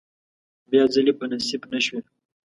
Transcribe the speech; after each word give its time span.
بیا 0.69 0.83
ځلې 0.93 1.13
په 1.19 1.25
نصیب 1.31 1.61
نشوې. 1.71 2.01